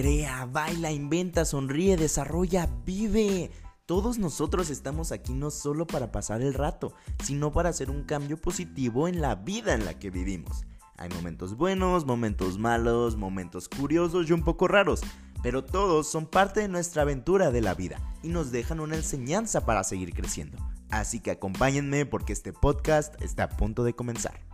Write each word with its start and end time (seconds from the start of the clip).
Crea, 0.00 0.46
baila, 0.46 0.90
inventa, 0.92 1.44
sonríe, 1.44 1.98
desarrolla, 1.98 2.70
vive. 2.86 3.50
Todos 3.84 4.16
nosotros 4.16 4.70
estamos 4.70 5.12
aquí 5.12 5.34
no 5.34 5.50
solo 5.50 5.86
para 5.86 6.10
pasar 6.10 6.40
el 6.40 6.54
rato, 6.54 6.94
sino 7.22 7.52
para 7.52 7.68
hacer 7.68 7.90
un 7.90 8.04
cambio 8.04 8.40
positivo 8.40 9.08
en 9.08 9.20
la 9.20 9.34
vida 9.34 9.74
en 9.74 9.84
la 9.84 9.98
que 9.98 10.08
vivimos. 10.08 10.64
Hay 10.96 11.10
momentos 11.10 11.54
buenos, 11.54 12.06
momentos 12.06 12.56
malos, 12.56 13.16
momentos 13.16 13.68
curiosos 13.68 14.26
y 14.26 14.32
un 14.32 14.42
poco 14.42 14.68
raros, 14.68 15.02
pero 15.42 15.66
todos 15.66 16.10
son 16.10 16.24
parte 16.24 16.60
de 16.60 16.68
nuestra 16.68 17.02
aventura 17.02 17.50
de 17.50 17.60
la 17.60 17.74
vida 17.74 18.00
y 18.22 18.28
nos 18.28 18.50
dejan 18.50 18.80
una 18.80 18.96
enseñanza 18.96 19.66
para 19.66 19.84
seguir 19.84 20.14
creciendo. 20.14 20.56
Así 20.88 21.20
que 21.20 21.32
acompáñenme 21.32 22.06
porque 22.06 22.32
este 22.32 22.54
podcast 22.54 23.20
está 23.20 23.42
a 23.42 23.48
punto 23.50 23.84
de 23.84 23.92
comenzar. 23.92 24.49